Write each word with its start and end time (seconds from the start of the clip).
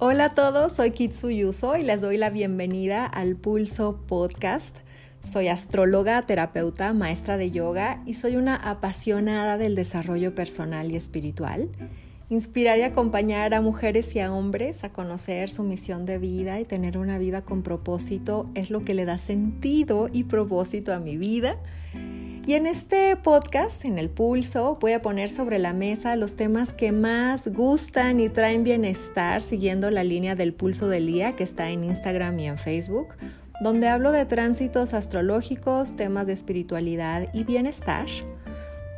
Hola 0.00 0.26
a 0.26 0.34
todos, 0.34 0.74
soy 0.74 0.92
Kitsu 0.92 1.28
Yuso 1.28 1.76
y 1.76 1.82
les 1.82 2.00
doy 2.00 2.18
la 2.18 2.30
bienvenida 2.30 3.04
al 3.04 3.34
Pulso 3.34 4.04
Podcast. 4.06 4.76
Soy 5.22 5.48
astróloga, 5.48 6.22
terapeuta, 6.22 6.92
maestra 6.92 7.36
de 7.36 7.50
yoga 7.50 8.00
y 8.06 8.14
soy 8.14 8.36
una 8.36 8.54
apasionada 8.54 9.58
del 9.58 9.74
desarrollo 9.74 10.36
personal 10.36 10.92
y 10.92 10.96
espiritual. 10.96 11.68
Inspirar 12.30 12.78
y 12.78 12.82
acompañar 12.82 13.54
a 13.54 13.60
mujeres 13.60 14.14
y 14.14 14.20
a 14.20 14.32
hombres 14.32 14.84
a 14.84 14.92
conocer 14.92 15.48
su 15.48 15.62
misión 15.62 16.04
de 16.04 16.18
vida 16.18 16.60
y 16.60 16.64
tener 16.64 16.98
una 16.98 17.18
vida 17.18 17.42
con 17.42 17.62
propósito 17.62 18.46
es 18.54 18.70
lo 18.70 18.82
que 18.82 18.94
le 18.94 19.04
da 19.04 19.18
sentido 19.18 20.10
y 20.12 20.24
propósito 20.24 20.92
a 20.92 20.98
mi 20.98 21.16
vida 21.16 21.58
y 22.48 22.54
en 22.54 22.66
este 22.66 23.14
podcast, 23.16 23.84
en 23.84 23.98
el 23.98 24.08
pulso, 24.08 24.78
voy 24.80 24.92
a 24.92 25.02
poner 25.02 25.28
sobre 25.28 25.58
la 25.58 25.74
mesa 25.74 26.16
los 26.16 26.34
temas 26.34 26.72
que 26.72 26.92
más 26.92 27.48
gustan 27.48 28.20
y 28.20 28.30
traen 28.30 28.64
bienestar 28.64 29.42
siguiendo 29.42 29.90
la 29.90 30.02
línea 30.02 30.34
del 30.34 30.54
pulso 30.54 30.88
del 30.88 31.06
día 31.06 31.36
que 31.36 31.44
está 31.44 31.68
en 31.68 31.84
Instagram 31.84 32.38
y 32.38 32.46
en 32.46 32.56
Facebook, 32.56 33.08
donde 33.60 33.88
hablo 33.88 34.12
de 34.12 34.24
tránsitos 34.24 34.94
astrológicos, 34.94 35.94
temas 35.94 36.26
de 36.26 36.32
espiritualidad 36.32 37.28
y 37.34 37.44
bienestar. 37.44 38.06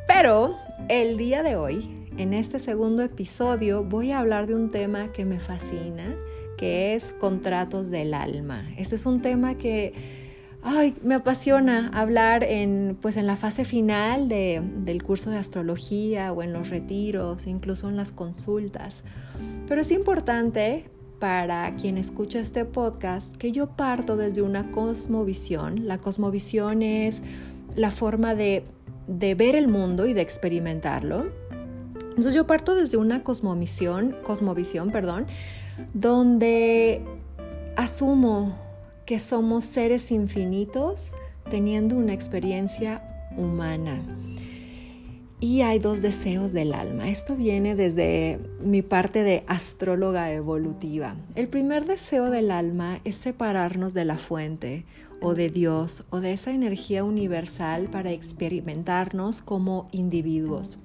Pero 0.07 0.55
el 0.87 1.17
día 1.17 1.43
de 1.43 1.57
hoy, 1.57 2.00
en 2.17 2.33
este 2.33 2.59
segundo 2.59 3.03
episodio, 3.03 3.83
voy 3.83 4.11
a 4.11 4.19
hablar 4.19 4.47
de 4.47 4.55
un 4.55 4.71
tema 4.71 5.11
que 5.11 5.25
me 5.25 5.39
fascina, 5.39 6.15
que 6.57 6.95
es 6.95 7.13
contratos 7.19 7.89
del 7.89 8.13
alma. 8.13 8.69
Este 8.77 8.95
es 8.95 9.05
un 9.05 9.21
tema 9.21 9.57
que 9.57 10.21
Ay, 10.63 10.93
me 11.01 11.15
apasiona 11.15 11.89
hablar 11.91 12.43
en, 12.43 12.95
pues 13.01 13.17
en 13.17 13.25
la 13.25 13.35
fase 13.35 13.65
final 13.65 14.29
de, 14.29 14.61
del 14.83 15.01
curso 15.01 15.31
de 15.31 15.37
astrología 15.37 16.31
o 16.33 16.43
en 16.43 16.53
los 16.53 16.69
retiros, 16.69 17.47
incluso 17.47 17.89
en 17.89 17.97
las 17.97 18.11
consultas. 18.11 19.03
Pero 19.67 19.81
es 19.81 19.91
importante 19.91 20.85
para 21.19 21.75
quien 21.77 21.97
escucha 21.97 22.39
este 22.39 22.63
podcast 22.65 23.35
que 23.37 23.51
yo 23.51 23.75
parto 23.75 24.17
desde 24.17 24.43
una 24.43 24.69
cosmovisión. 24.69 25.87
La 25.87 25.97
cosmovisión 25.97 26.83
es 26.83 27.23
la 27.75 27.89
forma 27.89 28.35
de, 28.35 28.63
de 29.07 29.33
ver 29.33 29.55
el 29.55 29.67
mundo 29.67 30.05
y 30.05 30.13
de 30.13 30.21
experimentarlo. 30.21 31.40
Entonces 32.11 32.33
yo 32.33 32.45
parto 32.45 32.75
desde 32.75 32.97
una 32.97 33.23
cosmovisión, 33.23 34.15
cosmovisión, 34.23 34.91
perdón, 34.91 35.27
donde 35.93 37.01
asumo 37.75 38.57
que 39.05 39.19
somos 39.19 39.65
seres 39.65 40.11
infinitos 40.11 41.13
teniendo 41.49 41.97
una 41.97 42.13
experiencia 42.13 43.01
humana. 43.37 44.01
Y 45.39 45.61
hay 45.61 45.79
dos 45.79 46.03
deseos 46.03 46.51
del 46.53 46.73
alma. 46.73 47.09
Esto 47.09 47.35
viene 47.35 47.75
desde 47.75 48.39
mi 48.63 48.83
parte 48.83 49.23
de 49.23 49.43
astróloga 49.47 50.31
evolutiva. 50.31 51.15
El 51.33 51.47
primer 51.47 51.85
deseo 51.85 52.29
del 52.29 52.51
alma 52.51 52.99
es 53.05 53.15
separarnos 53.15 53.95
de 53.95 54.05
la 54.05 54.19
fuente 54.19 54.85
o 55.19 55.33
de 55.33 55.49
Dios 55.49 56.03
o 56.11 56.19
de 56.19 56.33
esa 56.33 56.51
energía 56.51 57.03
universal 57.03 57.87
para 57.89 58.11
experimentarnos 58.11 59.41
como 59.41 59.87
individuos. 59.91 60.77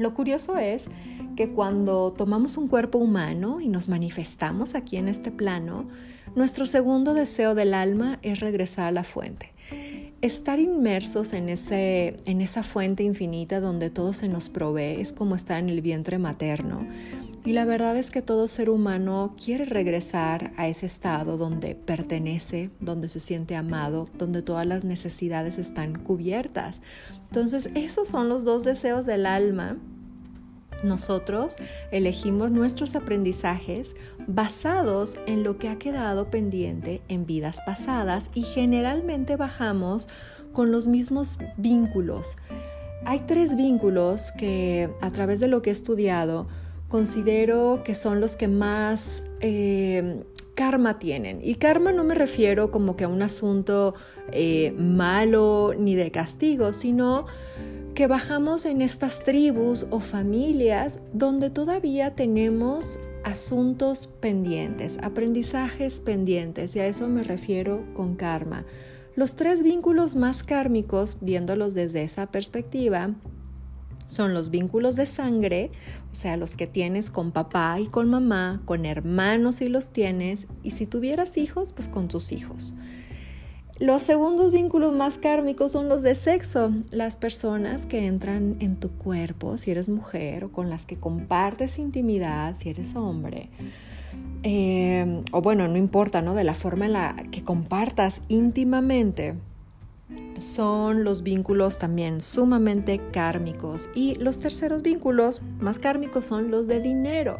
Lo 0.00 0.14
curioso 0.14 0.56
es 0.56 0.88
que 1.36 1.50
cuando 1.50 2.12
tomamos 2.12 2.56
un 2.56 2.68
cuerpo 2.68 2.96
humano 2.96 3.60
y 3.60 3.68
nos 3.68 3.90
manifestamos 3.90 4.74
aquí 4.74 4.96
en 4.96 5.08
este 5.08 5.30
plano, 5.30 5.86
nuestro 6.34 6.64
segundo 6.64 7.12
deseo 7.12 7.54
del 7.54 7.74
alma 7.74 8.18
es 8.22 8.40
regresar 8.40 8.86
a 8.86 8.92
la 8.92 9.04
fuente. 9.04 9.52
Estar 10.22 10.58
inmersos 10.58 11.34
en, 11.34 11.50
ese, 11.50 12.16
en 12.24 12.40
esa 12.40 12.62
fuente 12.62 13.02
infinita 13.02 13.60
donde 13.60 13.90
todo 13.90 14.14
se 14.14 14.28
nos 14.28 14.48
provee 14.48 15.02
es 15.02 15.12
como 15.12 15.36
estar 15.36 15.58
en 15.58 15.68
el 15.68 15.82
vientre 15.82 16.16
materno. 16.16 16.86
Y 17.44 17.52
la 17.52 17.64
verdad 17.64 17.96
es 17.96 18.10
que 18.10 18.20
todo 18.20 18.48
ser 18.48 18.68
humano 18.68 19.34
quiere 19.42 19.64
regresar 19.64 20.52
a 20.56 20.68
ese 20.68 20.86
estado 20.86 21.38
donde 21.38 21.74
pertenece, 21.74 22.70
donde 22.80 23.08
se 23.08 23.18
siente 23.18 23.56
amado, 23.56 24.08
donde 24.18 24.42
todas 24.42 24.66
las 24.66 24.84
necesidades 24.84 25.56
están 25.58 25.98
cubiertas. 25.98 26.82
Entonces, 27.28 27.70
esos 27.74 28.08
son 28.08 28.28
los 28.28 28.44
dos 28.44 28.62
deseos 28.62 29.06
del 29.06 29.24
alma 29.24 29.78
nosotros 30.82 31.58
elegimos 31.90 32.50
nuestros 32.50 32.96
aprendizajes 32.96 33.96
basados 34.26 35.18
en 35.26 35.42
lo 35.42 35.58
que 35.58 35.68
ha 35.68 35.78
quedado 35.78 36.30
pendiente 36.30 37.02
en 37.08 37.26
vidas 37.26 37.60
pasadas 37.66 38.30
y 38.34 38.42
generalmente 38.42 39.36
bajamos 39.36 40.08
con 40.52 40.70
los 40.70 40.86
mismos 40.86 41.38
vínculos. 41.56 42.36
Hay 43.04 43.20
tres 43.20 43.56
vínculos 43.56 44.30
que 44.32 44.90
a 45.00 45.10
través 45.10 45.40
de 45.40 45.48
lo 45.48 45.62
que 45.62 45.70
he 45.70 45.72
estudiado 45.72 46.48
considero 46.90 47.82
que 47.84 47.94
son 47.94 48.20
los 48.20 48.36
que 48.36 48.48
más 48.48 49.24
eh, 49.40 50.22
karma 50.54 50.98
tienen. 50.98 51.40
Y 51.42 51.54
karma 51.54 51.92
no 51.92 52.04
me 52.04 52.14
refiero 52.14 52.70
como 52.70 52.96
que 52.96 53.04
a 53.04 53.08
un 53.08 53.22
asunto 53.22 53.94
eh, 54.32 54.72
malo 54.76 55.72
ni 55.78 55.94
de 55.94 56.10
castigo, 56.10 56.74
sino 56.74 57.24
que 57.94 58.06
bajamos 58.06 58.66
en 58.66 58.82
estas 58.82 59.24
tribus 59.24 59.86
o 59.90 60.00
familias 60.00 61.00
donde 61.12 61.48
todavía 61.48 62.14
tenemos 62.14 62.98
asuntos 63.24 64.06
pendientes, 64.06 64.98
aprendizajes 65.02 66.00
pendientes, 66.00 66.74
y 66.76 66.80
a 66.80 66.86
eso 66.86 67.08
me 67.08 67.22
refiero 67.22 67.84
con 67.94 68.16
karma. 68.16 68.64
Los 69.14 69.36
tres 69.36 69.62
vínculos 69.62 70.16
más 70.16 70.42
kármicos, 70.42 71.18
viéndolos 71.20 71.74
desde 71.74 72.02
esa 72.02 72.30
perspectiva, 72.30 73.14
son 74.10 74.34
los 74.34 74.50
vínculos 74.50 74.96
de 74.96 75.06
sangre, 75.06 75.70
o 76.10 76.14
sea, 76.14 76.36
los 76.36 76.56
que 76.56 76.66
tienes 76.66 77.10
con 77.10 77.30
papá 77.30 77.78
y 77.78 77.86
con 77.86 78.10
mamá, 78.10 78.60
con 78.64 78.84
hermanos 78.84 79.56
si 79.56 79.68
los 79.68 79.90
tienes, 79.90 80.48
y 80.64 80.72
si 80.72 80.84
tuvieras 80.84 81.36
hijos, 81.36 81.72
pues 81.72 81.86
con 81.86 82.08
tus 82.08 82.32
hijos. 82.32 82.74
Los 83.78 84.02
segundos 84.02 84.52
vínculos 84.52 84.94
más 84.94 85.16
kármicos 85.16 85.72
son 85.72 85.88
los 85.88 86.02
de 86.02 86.16
sexo, 86.16 86.72
las 86.90 87.16
personas 87.16 87.86
que 87.86 88.06
entran 88.06 88.56
en 88.58 88.76
tu 88.80 88.90
cuerpo, 88.90 89.56
si 89.56 89.70
eres 89.70 89.88
mujer, 89.88 90.44
o 90.44 90.52
con 90.52 90.68
las 90.70 90.86
que 90.86 90.96
compartes 90.96 91.78
intimidad, 91.78 92.56
si 92.58 92.68
eres 92.68 92.96
hombre. 92.96 93.48
Eh, 94.42 95.22
o 95.30 95.40
bueno, 95.40 95.68
no 95.68 95.76
importa, 95.76 96.20
¿no? 96.20 96.34
De 96.34 96.42
la 96.42 96.54
forma 96.54 96.86
en 96.86 96.94
la 96.94 97.14
que 97.30 97.44
compartas 97.44 98.22
íntimamente, 98.28 99.36
son 100.38 101.04
los 101.04 101.22
vínculos 101.22 101.78
también 101.78 102.20
sumamente 102.20 103.00
kármicos. 103.12 103.88
Y 103.94 104.14
los 104.16 104.40
terceros 104.40 104.82
vínculos 104.82 105.42
más 105.60 105.78
kármicos 105.78 106.26
son 106.26 106.50
los 106.50 106.66
de 106.66 106.80
dinero. 106.80 107.38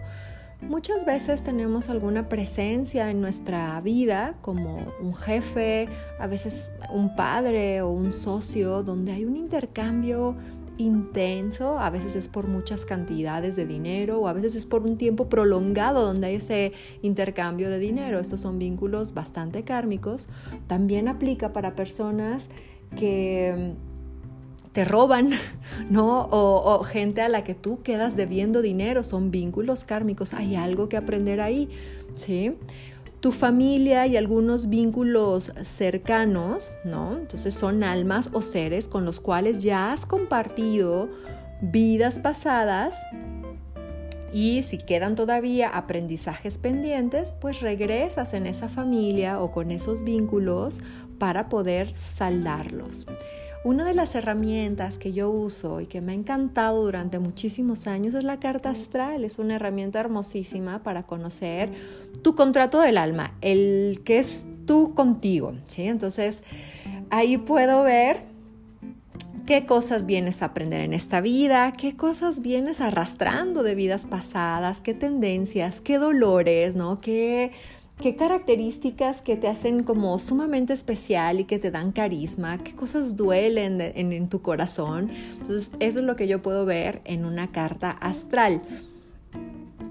Muchas 0.62 1.06
veces 1.06 1.42
tenemos 1.42 1.88
alguna 1.88 2.28
presencia 2.28 3.08
en 3.10 3.22
nuestra 3.22 3.80
vida 3.80 4.34
como 4.42 4.92
un 5.00 5.14
jefe, 5.14 5.88
a 6.18 6.26
veces 6.26 6.70
un 6.92 7.16
padre 7.16 7.80
o 7.80 7.88
un 7.88 8.12
socio, 8.12 8.82
donde 8.82 9.12
hay 9.12 9.24
un 9.24 9.36
intercambio 9.36 10.36
intenso, 10.80 11.78
a 11.78 11.90
veces 11.90 12.16
es 12.16 12.28
por 12.28 12.48
muchas 12.48 12.84
cantidades 12.84 13.54
de 13.56 13.66
dinero 13.66 14.20
o 14.20 14.28
a 14.28 14.32
veces 14.32 14.54
es 14.54 14.66
por 14.66 14.82
un 14.82 14.96
tiempo 14.96 15.28
prolongado 15.28 16.04
donde 16.04 16.28
hay 16.28 16.34
ese 16.36 16.72
intercambio 17.02 17.70
de 17.70 17.78
dinero. 17.78 18.18
Estos 18.18 18.40
son 18.40 18.58
vínculos 18.58 19.14
bastante 19.14 19.62
kármicos. 19.62 20.28
También 20.66 21.08
aplica 21.08 21.52
para 21.52 21.76
personas 21.76 22.48
que 22.96 23.74
te 24.72 24.84
roban, 24.84 25.30
¿no? 25.90 26.28
O, 26.30 26.82
gente 26.82 27.22
a 27.22 27.28
la 27.28 27.44
que 27.44 27.54
tú 27.54 27.82
quedas 27.82 28.16
debiendo 28.16 28.62
dinero, 28.62 29.04
son 29.04 29.30
vínculos 29.30 29.84
kármicos, 29.84 30.34
hay 30.34 30.56
algo 30.56 30.88
que 30.88 30.96
aprender 30.96 31.40
ahí, 31.40 31.68
¿sí? 32.14 32.56
Tu 33.20 33.32
familia 33.32 34.06
y 34.06 34.16
algunos 34.16 34.68
vínculos 34.68 35.52
cercanos, 35.62 36.72
¿no? 36.84 37.18
Entonces 37.18 37.54
son 37.54 37.84
almas 37.84 38.30
o 38.32 38.40
seres 38.40 38.88
con 38.88 39.04
los 39.04 39.20
cuales 39.20 39.62
ya 39.62 39.92
has 39.92 40.06
compartido 40.06 41.10
vidas 41.60 42.18
pasadas 42.18 43.04
y 44.32 44.62
si 44.62 44.78
quedan 44.78 45.16
todavía 45.16 45.68
aprendizajes 45.68 46.58
pendientes, 46.58 47.32
pues 47.32 47.60
regresas 47.60 48.32
en 48.32 48.46
esa 48.46 48.68
familia 48.68 49.40
o 49.40 49.50
con 49.50 49.70
esos 49.70 50.04
vínculos 50.04 50.80
para 51.18 51.48
poder 51.48 51.94
saldarlos. 51.96 53.06
Una 53.62 53.84
de 53.84 53.92
las 53.92 54.14
herramientas 54.14 54.96
que 54.96 55.12
yo 55.12 55.28
uso 55.28 55.82
y 55.82 55.86
que 55.86 56.00
me 56.00 56.12
ha 56.12 56.14
encantado 56.14 56.82
durante 56.82 57.18
muchísimos 57.18 57.86
años 57.86 58.14
es 58.14 58.24
la 58.24 58.40
carta 58.40 58.70
astral. 58.70 59.22
Es 59.22 59.38
una 59.38 59.56
herramienta 59.56 60.00
hermosísima 60.00 60.82
para 60.82 61.02
conocer 61.02 61.70
tu 62.22 62.34
contrato 62.34 62.80
del 62.80 62.96
alma, 62.96 63.34
el 63.42 64.00
que 64.02 64.18
es 64.18 64.46
tú 64.64 64.94
contigo. 64.94 65.52
¿sí? 65.66 65.82
Entonces, 65.82 66.42
ahí 67.10 67.36
puedo 67.36 67.82
ver 67.82 68.22
qué 69.44 69.66
cosas 69.66 70.06
vienes 70.06 70.40
a 70.40 70.46
aprender 70.46 70.80
en 70.80 70.94
esta 70.94 71.20
vida, 71.20 71.72
qué 71.72 71.96
cosas 71.96 72.40
vienes 72.40 72.80
arrastrando 72.80 73.62
de 73.62 73.74
vidas 73.74 74.06
pasadas, 74.06 74.80
qué 74.80 74.94
tendencias, 74.94 75.82
qué 75.82 75.98
dolores, 75.98 76.76
¿no? 76.76 76.98
Qué 76.98 77.52
qué 78.00 78.16
características 78.16 79.20
que 79.20 79.36
te 79.36 79.46
hacen 79.46 79.84
como 79.84 80.18
sumamente 80.18 80.72
especial 80.72 81.40
y 81.40 81.44
que 81.44 81.58
te 81.58 81.70
dan 81.70 81.92
carisma, 81.92 82.58
qué 82.58 82.74
cosas 82.74 83.14
duelen 83.14 83.80
en, 83.80 84.28
tu 84.28 84.40
corazón. 84.40 85.10
Entonces, 85.32 85.70
eso 85.80 85.98
es 85.98 86.04
lo 86.04 86.16
que 86.16 86.26
yo 86.26 86.40
puedo 86.40 86.64
ver 86.64 87.02
en 87.04 87.24
una 87.24 87.52
carta 87.52 87.90
astral. 87.90 88.62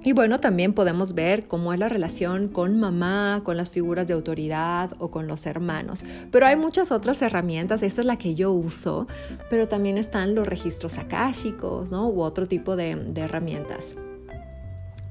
Y 0.01 0.13
bueno, 0.13 0.39
también 0.39 0.73
podemos 0.73 1.13
ver 1.13 1.47
cómo 1.47 1.73
es 1.73 1.79
la 1.79 1.89
relación 1.89 2.47
con 2.47 2.79
mamá, 2.79 3.41
con 3.44 3.57
las 3.57 3.69
figuras 3.69 4.07
de 4.07 4.13
autoridad 4.13 4.91
o 4.97 5.11
con 5.11 5.27
los 5.27 5.45
hermanos. 5.45 6.03
Pero 6.31 6.47
hay 6.47 6.56
muchas 6.56 6.91
otras 6.91 7.21
herramientas, 7.21 7.83
esta 7.83 8.01
es 8.01 8.07
la 8.07 8.17
que 8.17 8.33
yo 8.33 8.51
uso, 8.51 9.07
pero 9.50 9.67
también 9.67 9.97
están 9.97 10.35
los 10.35 10.47
registros 10.47 10.97
akáshicos, 10.97 11.91
¿no? 11.91 12.07
U 12.07 12.21
otro 12.21 12.47
tipo 12.47 12.75
de, 12.75 12.91
herramientas. 13.17 13.97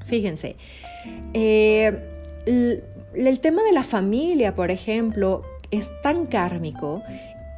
Fíjense, 0.06 0.56
eh, 1.34 2.17
el 2.48 3.40
tema 3.40 3.62
de 3.62 3.72
la 3.72 3.82
familia, 3.82 4.54
por 4.54 4.70
ejemplo, 4.70 5.42
es 5.70 5.90
tan 6.02 6.26
kármico 6.26 7.02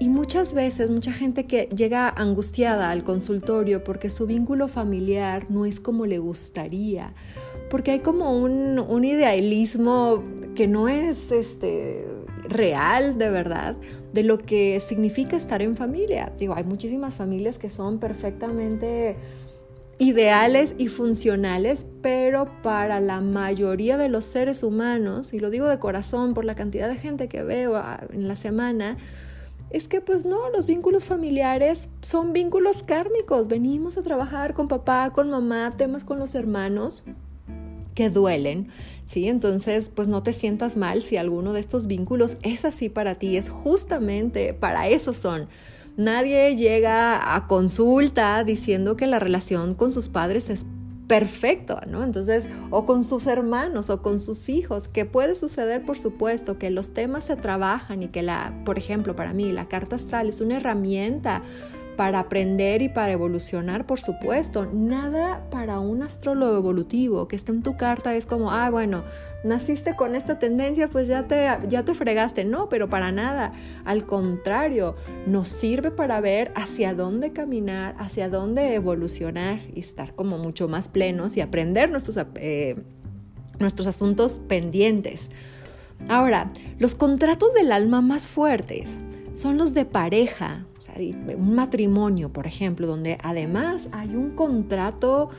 y 0.01 0.09
muchas 0.09 0.55
veces 0.55 0.91
mucha 0.91 1.13
gente 1.13 1.45
que 1.45 1.69
llega 1.77 2.09
angustiada 2.09 2.91
al 2.91 3.05
consultorio 3.05 3.85
porque 3.85 4.09
su 4.09 4.27
vínculo 4.27 4.67
familiar 4.67 5.47
no 5.51 5.67
es 5.67 5.79
como 5.79 6.07
le 6.07 6.19
gustaría, 6.19 7.13
porque 7.69 7.91
hay 7.91 7.99
como 8.01 8.35
un, 8.35 9.05
idealismo 9.05 10.25
que 10.55 10.67
no 10.67 10.89
es 10.89 11.31
este, 11.31 12.07
real 12.49 13.19
de 13.19 13.31
verdad 13.31 13.77
de 14.15 14.23
lo 14.23 14.39
que 14.39 14.81
significa 14.81 15.37
estar 15.37 15.61
en 15.63 15.77
familia. 15.77 16.33
Digo, 16.39 16.55
hay 16.55 16.65
muchísimas 16.65 17.15
familias 17.15 17.59
que 17.59 17.71
son 17.71 17.99
perfectamente 17.99 19.17
ideales 20.01 20.75
y 20.79 20.89
funcionales, 20.89 21.87
pero 22.01 22.51
para 22.63 23.01
la 23.01 23.21
mayoría 23.21 23.99
de 23.99 24.09
los 24.09 24.25
seres 24.25 24.63
humanos, 24.63 25.35
y 25.35 25.39
lo 25.39 25.51
digo 25.51 25.69
de 25.69 25.79
corazón 25.79 26.33
por 26.33 26.47
la 26.47 26.55
cantidad 26.55 26.89
de 26.89 26.97
gente 26.97 27.29
que 27.29 27.43
veo 27.43 27.77
ah, 27.77 28.01
en 28.11 28.27
la 28.27 28.35
semana, 28.35 28.97
es 29.69 29.89
que 29.89 30.01
pues 30.01 30.25
no, 30.25 30.49
los 30.51 30.67
vínculos 30.67 31.05
familiares 31.05 31.91
son 32.01 32.33
vínculos 32.33 32.83
kármicos. 32.83 33.47
Venimos 33.47 33.99
a 33.99 34.03
trabajar 34.03 34.55
con 34.55 34.69
papá, 34.69 35.13
con 35.15 35.31
mamá, 35.31 35.75
temas 35.77 36.03
con 36.03 36.19
los 36.19 36.35
hermanos 36.35 37.05
que 37.95 38.09
duelen, 38.09 38.69
¿sí? 39.05 39.29
Entonces, 39.29 39.91
pues 39.91 40.09
no 40.09 40.23
te 40.23 40.33
sientas 40.33 40.79
mal 40.79 41.03
si 41.03 41.19
alguno 41.19 41.53
de 41.53 41.61
estos 41.61 41.87
vínculos 41.87 42.39
es 42.43 42.65
así 42.65 42.89
para 42.89 43.17
ti, 43.17 43.37
es 43.37 43.51
justamente 43.51 44.55
para 44.55 44.89
eso 44.89 45.13
son. 45.13 45.49
Nadie 45.97 46.57
llega 46.57 47.35
a 47.35 47.47
consulta 47.47 48.43
diciendo 48.45 48.97
que 48.97 49.07
la 49.07 49.19
relación 49.19 49.75
con 49.75 49.93
sus 49.93 50.09
padres 50.09 50.51
es 50.51 50.67
perfecto, 51.11 51.81
¿no? 51.89 52.05
Entonces, 52.05 52.47
o 52.71 52.87
con 52.87 53.03
sus 53.03 53.27
hermanos 53.27 53.91
o 53.91 54.01
con 54.01 54.21
sus 54.21 54.49
hijos, 54.49 54.87
que 54.87 55.05
puede 55.05 55.35
suceder, 55.35 55.83
por 55.83 55.99
supuesto, 55.99 56.57
que 56.57 56.71
los 56.71 56.95
temas 56.95 57.25
se 57.25 57.35
trabajan 57.35 58.05
y 58.05 58.09
que 58.09 58.23
la, 58.23 58.55
por 58.65 58.79
ejemplo, 58.79 59.17
para 59.17 59.33
mí, 59.33 59.51
la 59.51 59.67
carta 59.67 59.97
astral 59.97 60.29
es 60.29 60.41
una 60.41 60.59
herramienta 60.59 61.43
para 61.97 62.21
aprender 62.21 62.83
y 62.83 62.89
para 62.89 63.13
evolucionar, 63.13 63.87
por 63.87 64.01
supuesto. 64.01 64.67
Nada 64.67 65.47
para 65.51 65.81
un 65.81 66.03
astrólogo 66.03 66.57
evolutivo 66.57 67.29
que 67.29 67.37
esté 67.37 67.53
en 67.53 67.63
tu 67.63 67.77
carta 67.77 68.15
es 68.15 68.27
como, 68.27 68.51
ah, 68.53 68.71
bueno, 68.71 69.05
naciste 69.45 69.97
con 69.97 70.15
esta 70.15 70.39
tendencia, 70.39 70.89
pues 70.89 71.09
ya 71.09 71.27
te, 71.27 71.49
ya 71.69 71.85
te 71.85 71.95
fregaste. 71.95 72.45
No, 72.45 72.69
pero 72.69 72.89
para 72.89 73.13
nada. 73.13 73.53
Al 73.85 74.07
contrario, 74.07 74.97
nos 75.27 75.49
sirve 75.49 75.91
para 75.91 76.21
ver 76.21 76.53
hacia 76.55 76.95
dónde 76.95 77.33
caminar, 77.33 77.95
hacia 77.99 78.29
dónde 78.29 78.75
evolucionar 78.75 79.61
y 79.75 79.81
estar 79.81 80.15
como 80.15 80.39
mucho 80.39 80.69
más 80.69 80.89
plenos 80.89 81.37
y 81.37 81.41
aprender 81.41 81.91
nuestros, 81.91 82.19
eh, 82.37 82.77
nuestros 83.59 83.87
asuntos 83.87 84.39
pendientes. 84.39 85.31
Ahora, 86.09 86.51
los 86.79 86.95
contratos 86.95 87.53
del 87.53 87.73
alma 87.73 88.01
más 88.01 88.27
fuertes 88.27 88.99
son 89.35 89.57
los 89.57 89.75
de 89.75 89.85
pareja, 89.85 90.67
un 91.37 91.55
matrimonio, 91.55 92.33
por 92.33 92.47
ejemplo, 92.47 92.87
donde 92.87 93.19
además 93.23 93.89
hay 93.93 94.15
un 94.15 94.31
contrato 94.31 95.31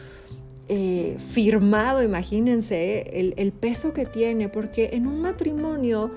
eh, 0.70 1.18
firmado, 1.20 2.02
imagínense 2.02 3.34
el, 3.36 3.52
peso 3.52 3.94
que 3.94 4.06
tiene, 4.06 4.48
porque 4.48 4.92
en 4.94 5.08
un 5.08 5.22
matrimonio 5.22 6.12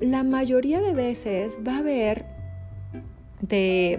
la 0.00 0.22
mayoría 0.22 0.80
de 0.80 0.92
veces 0.92 1.58
va 1.66 1.76
a 1.76 1.78
haber 1.78 2.26
de, 3.40 3.98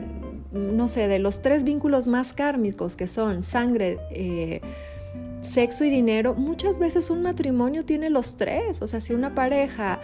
no 0.51 0.88
sé, 0.88 1.07
de 1.07 1.19
los 1.19 1.42
tres 1.42 1.63
vínculos 1.63 2.07
más 2.07 2.33
kármicos 2.33 2.95
que 2.95 3.07
son 3.07 3.42
sangre, 3.42 3.97
eh, 4.12 4.62
sexo 5.42 5.83
y 5.83 5.89
dinero, 5.89 6.36
muchas 6.36 6.77
veces 6.77 7.09
un 7.09 7.24
matrimonio 7.24 7.83
tiene 7.83 8.12
los 8.12 8.38
tres, 8.38 8.81
o 8.81 8.88
sea, 8.88 9.01
si 9.01 9.13
una 9.13 9.33
pareja 9.33 10.00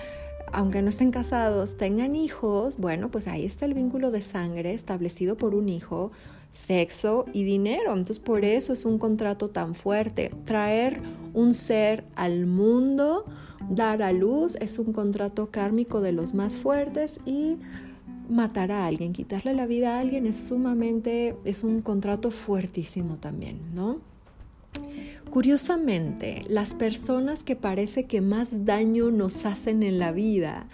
aunque 0.52 0.82
no 0.82 0.90
estén 0.90 1.12
casados, 1.12 1.78
tengan 1.78 2.16
hijos, 2.16 2.78
bueno, 2.78 3.10
pues 3.10 3.28
ahí 3.28 3.46
está 3.46 3.66
el 3.66 3.74
vínculo 3.74 4.12
de 4.12 4.22
sangre 4.22 4.74
establecido 4.74 5.38
por 5.38 5.56
un 5.56 5.70
hijo, 5.70 6.12
sexo 6.52 7.26
y 7.34 7.44
dinero. 7.44 7.92
Entonces 7.92 8.20
por 8.20 8.46
eso 8.46 8.74
es 8.74 8.86
un 8.86 8.98
contrato 8.98 9.50
tan 9.50 9.76
fuerte. 9.76 10.32
Traer 10.46 11.02
un 11.34 11.54
ser 11.54 12.04
al 12.16 12.46
mundo, 12.46 13.26
dar 13.70 14.02
a 14.02 14.12
luz, 14.12 14.56
es 14.60 14.80
un 14.80 14.94
contrato 14.94 15.50
kármico 15.52 16.02
de 16.02 16.12
los 16.12 16.34
más 16.34 16.56
fuertes 16.56 17.20
y 17.26 17.58
matar 18.30 18.72
a 18.72 18.86
alguien, 18.86 19.14
quitarle 19.14 19.54
la 19.54 19.66
vida 19.66 19.96
a 19.96 20.00
alguien 20.00 20.26
es 20.26 20.38
sumamente, 20.38 21.36
es 21.46 21.64
un 21.64 21.82
contrato 21.82 22.32
fuertísimo 22.32 23.18
también, 23.18 23.60
¿no? 23.74 24.00
Curiosamente, 25.30 26.44
las 26.48 26.74
personas 26.74 27.44
que 27.44 27.56
parece 27.56 28.06
que 28.06 28.22
más 28.22 28.66
daño 28.66 29.12
nos 29.12 29.46
hacen 29.46 29.84
en 29.84 30.00
la 30.00 30.12
vida 30.12 30.68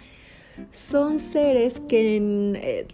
son 0.70 1.18
seres 1.18 1.80
que 1.80 2.16
eh, 2.16 2.86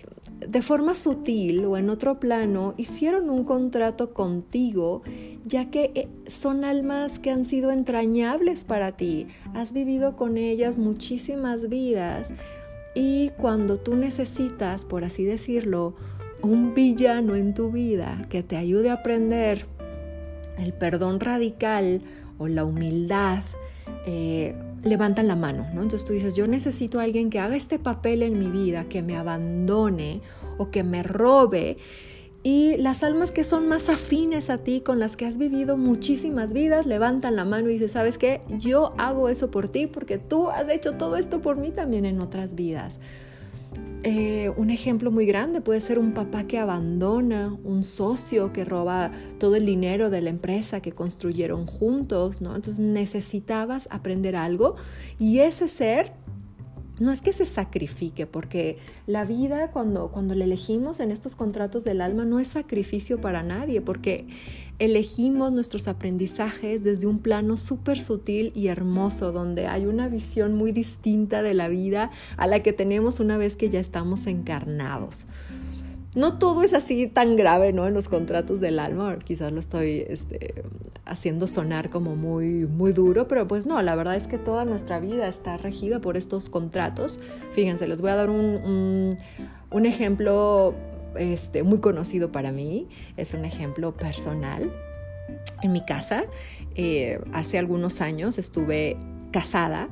de 0.47 0.63
forma 0.63 0.95
sutil 0.95 1.65
o 1.67 1.77
en 1.77 1.91
otro 1.91 2.19
plano 2.19 2.75
hicieron 2.77 3.29
un 3.29 3.45
contrato 3.45 4.15
contigo, 4.15 5.03
ya 5.45 5.71
que 5.71 5.93
eh, 5.95 6.09
son 6.27 6.65
almas 6.65 7.19
que 7.19 7.31
han 7.31 7.45
sido 7.45 7.71
entrañables 7.71 8.65
para 8.65 8.97
ti. 8.97 9.27
Has 9.55 9.73
vivido 9.73 10.17
con 10.17 10.39
ellas 10.39 10.79
muchísimas 10.79 11.69
vidas 11.69 12.33
y 12.95 13.31
cuando 13.39 13.79
tú 13.79 13.95
necesitas, 13.95 14.85
por 14.85 15.05
así 15.05 15.25
decirlo, 15.25 15.95
un 16.43 16.75
villano 16.75 17.37
en 17.37 17.53
tu 17.53 17.71
vida 17.71 18.23
que 18.31 18.43
te 18.43 18.57
ayude 18.57 18.91
a 18.91 18.95
aprender 18.95 19.67
el 20.63 20.73
perdón 20.73 21.21
radical 21.21 22.03
o 22.39 22.49
la 22.49 22.65
humildad 22.65 23.43
eh, 24.07 24.55
levantan 24.83 25.29
la 25.29 25.37
mano, 25.37 25.67
¿no? 25.75 25.83
Entonces 25.83 26.05
tú 26.05 26.13
dices, 26.13 26.35
yo 26.35 26.47
necesito 26.47 27.01
a 27.01 27.03
alguien 27.03 27.31
que 27.31 27.39
haga 27.39 27.57
este 27.57 27.79
papel 27.79 28.23
en 28.23 28.39
mi 28.39 28.47
vida, 28.47 28.85
que 28.85 29.03
me 29.03 29.17
abandone 29.17 30.23
o 30.59 30.71
que 30.71 30.83
me 30.83 31.03
robe. 31.03 31.77
Y 32.43 32.79
las 32.79 33.03
almas 33.03 33.33
que 33.33 33.45
son 33.45 33.69
más 33.69 33.91
afines 33.91 34.49
a 34.49 34.59
ti, 34.59 34.81
con 34.81 34.99
las 34.99 35.17
que 35.19 35.27
has 35.27 35.37
vivido 35.37 35.77
muchísimas 35.77 36.55
vidas, 36.55 36.87
levantan 36.87 37.37
la 37.37 37.45
mano 37.45 37.69
y 37.69 37.75
dicen, 37.75 37.91
¿sabes 37.91 38.17
qué? 38.17 38.41
Yo 38.49 38.95
hago 38.97 39.29
eso 39.29 39.51
por 39.51 39.69
ti 39.69 39.87
porque 39.87 40.17
tú 40.17 40.49
has 40.49 40.71
hecho 40.71 40.93
todo 40.95 41.17
esto 41.17 41.43
por 41.43 41.59
mí 41.59 41.71
también 41.71 42.07
en 42.07 42.21
otras 42.21 42.55
vidas. 42.55 43.01
Eh, 44.03 44.51
un 44.57 44.71
ejemplo 44.71 45.11
muy 45.11 45.27
grande 45.27 45.61
puede 45.61 45.83
ser 45.83 45.99
un 45.99 46.13
papá 46.13 46.45
que 46.45 46.59
abandona, 46.59 47.55
un 47.65 47.85
socio 47.85 48.51
que 48.51 48.65
roba 48.65 49.13
todo 49.39 49.57
el 49.57 49.67
dinero 49.67 50.09
de 50.09 50.23
la 50.23 50.31
empresa 50.31 50.81
que 50.81 50.93
construyeron 50.93 51.67
juntos, 51.67 52.41
¿no? 52.41 52.57
Entonces 52.57 52.81
necesitabas 52.81 53.89
aprender 53.91 54.37
algo 54.37 54.77
y 55.19 55.41
ese 55.41 55.69
ser 55.69 56.15
no 56.99 57.13
es 57.13 57.21
que 57.21 57.33
se 57.33 57.47
sacrifique, 57.47 58.27
porque 58.27 58.79
la 59.07 59.25
vida 59.25 59.71
cuando, 59.71 60.11
cuando 60.13 60.35
le 60.35 60.45
elegimos 60.45 61.01
en 61.01 61.11
estos 61.11 61.35
contratos 61.35 61.85
del 61.85 62.01
alma 62.01 62.25
no 62.25 62.41
es 62.41 62.49
sacrificio 62.49 63.21
para 63.21 63.43
nadie, 63.43 63.81
porque 63.81 64.27
elegimos 64.81 65.53
nuestros 65.53 65.87
aprendizajes 65.87 66.83
desde 66.83 67.07
un 67.07 67.21
plano 67.21 67.57
súper 67.57 67.99
sutil 67.99 68.51
y 68.55 68.67
hermoso, 68.67 69.31
donde 69.31 69.67
hay 69.67 69.87
una 69.87 70.09
visión 70.09 70.57
muy 70.57 70.73
distinta 70.73 71.43
de 71.43 71.55
la 71.55 71.69
vida 71.69 72.11
a 72.37 72.47
la 72.47 72.61
que 72.61 72.73
tenemos 72.73 73.21
una 73.21 73.39
vez 73.39 73.57
que 73.57 73.69
ya 73.69 73.79
estamos 73.79 74.27
encarnados 74.27 75.27
no 76.17 76.39
todo 76.39 76.63
es 76.63 76.75
así 76.75 77.07
tan 77.07 77.37
grave, 77.37 77.73
¿no? 77.73 77.87
En 77.87 77.95
los 77.95 78.09
contratos 78.09 78.61
del 78.61 78.79
alma, 78.79 79.19
quizás 79.25 79.53
lo 79.53 79.61
estoy 79.61 80.05
este, 80.09 80.65
haciendo 81.05 81.47
sonar 81.47 81.91
como 81.91 82.17
muy, 82.17 82.67
muy 82.67 82.93
duro, 82.93 83.29
pero 83.29 83.47
pues 83.47 83.67
no, 83.67 83.81
la 83.83 83.95
verdad 83.95 84.17
es 84.17 84.27
que 84.27 84.37
toda 84.37 84.65
nuestra 84.65 84.99
vida 84.99 85.29
está 85.29 85.57
regida 85.57 86.01
por 86.01 86.17
estos 86.17 86.49
contratos. 86.49 87.21
Fíjense, 87.53 87.87
les 87.87 88.01
voy 88.01 88.11
a 88.11 88.17
dar 88.17 88.31
un, 88.31 89.17
ejemplo 89.85 90.75
este, 91.19 91.63
muy 91.63 91.79
conocido 91.79 92.33
para 92.33 92.53
mí, 92.53 92.89
es 93.17 93.35
un 93.35 93.45
ejemplo 93.45 93.95
personal. 93.95 94.73
En 95.63 95.73
mi 95.73 95.85
casa, 95.85 96.25
eh, 96.75 97.21
hace 97.33 97.59
algunos 97.59 98.01
años 98.01 98.39
estuve 98.39 98.97
casada 99.31 99.89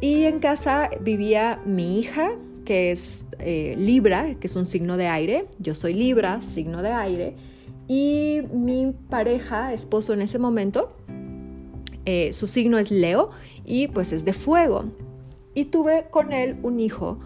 y 0.00 0.24
en 0.24 0.38
casa 0.38 0.90
vivía 1.00 1.60
mi 1.66 1.98
hija, 1.98 2.32
que 2.64 2.90
es 2.90 3.26
eh, 3.38 3.74
Libra, 3.78 4.34
que 4.40 4.46
es 4.46 4.56
un 4.56 4.64
signo 4.64 4.96
de 4.96 5.08
aire. 5.08 5.46
Yo 5.58 5.74
soy 5.74 5.92
Libra, 5.92 6.40
signo 6.40 6.82
de 6.82 6.90
aire. 6.90 7.36
Y 7.86 8.42
mi 8.52 8.94
pareja, 9.10 9.74
esposo 9.74 10.12
en 10.12 10.22
ese 10.22 10.38
momento, 10.38 10.96
eh, 12.06 12.32
su 12.32 12.46
signo 12.46 12.78
es 12.78 12.90
Leo 12.90 13.30
y 13.66 13.88
pues 13.88 14.12
es 14.12 14.24
de 14.24 14.32
fuego. 14.32 14.84
Y 15.54 15.66
tuve 15.66 16.06
con 16.10 16.32
él 16.32 16.56
un 16.62 16.80
hijo 16.80 17.18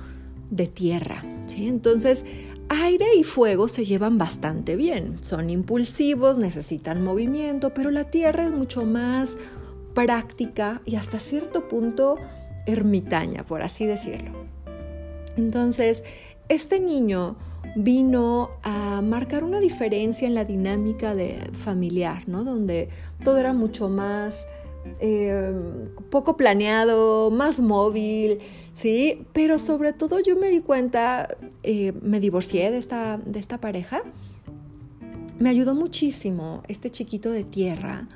de 0.51 0.67
tierra. 0.67 1.23
¿sí? 1.47 1.69
Entonces, 1.69 2.25
aire 2.69 3.07
y 3.17 3.25
fuego 3.25 3.69
se 3.69 3.85
llevan 3.85 4.19
bastante 4.19 4.77
bien. 4.77 5.19
Son 5.23 5.51
impulsivos, 5.51 6.39
necesitan 6.39 7.03
movimiento, 7.03 7.75
pero 7.75 7.91
la 7.91 8.05
tierra 8.05 8.45
es 8.45 8.53
mucho 8.53 8.85
más 8.85 9.37
práctica 9.95 10.83
y 10.85 10.97
hasta 10.97 11.21
cierto 11.21 11.69
punto 11.69 12.17
ermitaña, 12.67 13.45
por 13.45 13.63
así 13.63 13.87
decirlo. 13.87 14.33
Entonces, 15.37 16.05
este 16.49 16.81
niño 16.81 17.37
vino 17.77 18.51
a 18.63 19.03
marcar 19.03 19.45
una 19.45 19.61
diferencia 19.61 20.27
en 20.27 20.35
la 20.35 20.45
dinámica 20.45 21.15
de 21.15 21.39
familiar, 21.53 22.25
¿no? 22.29 22.45
Donde 22.45 22.89
todo 23.23 23.39
era 23.39 23.53
mucho 23.53 23.89
más 23.89 24.47
eh, 25.01 25.53
poco 26.11 26.37
planeado, 26.37 27.31
más 27.31 27.61
móvil, 27.61 28.39
¿sí? 28.73 29.27
Pero 29.33 29.59
sobre 29.59 29.93
todo 29.93 30.21
yo 30.21 30.37
me 30.37 30.49
di 30.49 30.61
cuenta, 30.61 31.29
eh, 31.63 31.93
me 32.03 32.21
divorcié 32.21 32.71
de 32.71 32.79
esta, 32.79 33.19
de 33.19 33.39
esta 33.39 33.61
pareja, 33.61 34.03
me 35.39 35.49
ayudó 35.49 35.75
muchísimo 35.75 36.63
este 36.69 36.91
chiquito 36.91 37.31
de 37.31 37.45
tierra 37.45 38.09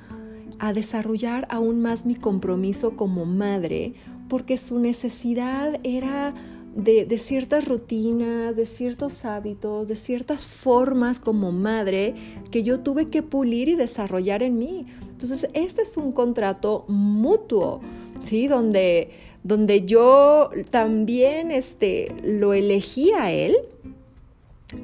a 0.59 0.73
desarrollar 0.73 1.47
aún 1.51 1.81
más 1.81 2.07
mi 2.07 2.15
compromiso 2.15 2.97
como 2.97 3.25
madre, 3.25 3.95
porque 4.29 4.59
su 4.59 4.79
necesidad 4.79 5.81
era 5.83 6.35
de, 6.79 7.19
ciertas 7.19 7.67
rutinas, 7.67 8.55
de 8.55 8.65
ciertos 8.65 9.25
hábitos, 9.25 9.89
de 9.89 9.97
ciertas 9.97 10.47
formas 10.47 11.19
como 11.19 11.51
madre 11.51 12.15
que 12.53 12.63
yo 12.63 12.81
tuve 12.81 13.09
que 13.09 13.23
pulir 13.23 13.69
y 13.69 13.75
desarrollar 13.75 14.45
en 14.45 14.59
mí. 14.59 14.87
Entonces, 15.11 15.49
este 15.55 15.83
es 15.83 15.97
un 15.97 16.13
contrato 16.13 16.85
mutuo, 16.87 17.81
¿sí? 18.23 18.47
Donde, 18.47 19.11
donde 19.43 19.87
yo 19.87 20.51
también 20.71 21.51
este, 21.51 22.15
lo 22.23 22.55
elegí 22.55 23.11
a 23.11 23.33
él 23.33 23.57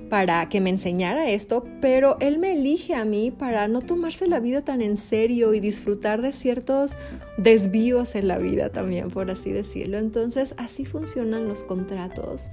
para 0.09 0.49
que 0.49 0.61
me 0.61 0.71
enseñara 0.71 1.31
esto, 1.31 1.65
pero 1.81 2.17
él 2.21 2.39
me 2.39 2.53
elige 2.53 2.95
a 2.95 3.05
mí 3.05 3.31
para 3.31 3.69
no 3.69 3.83
tomarse 3.83 4.27
la 4.27 4.41
vida 4.41 4.63
tan 4.63 4.81
en 4.81 4.97
serio 4.97 5.53
y 5.53 5.61
disfrutar 5.61 6.23
de 6.23 6.33
ciertos 6.33 6.99
desvíos 7.37 8.15
en 8.15 8.29
la 8.29 8.39
vida 8.39 8.71
también, 8.71 9.11
por 9.11 9.31
así 9.31 9.53
decirlo. 9.53 9.99
Entonces, 9.99 10.55
así 10.57 10.87
funcionan 10.87 11.49
los 11.49 11.65
contratos 11.65 12.51